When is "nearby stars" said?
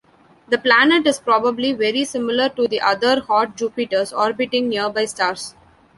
4.67-5.53